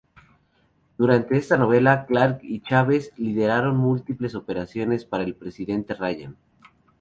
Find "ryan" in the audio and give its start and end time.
5.93-6.35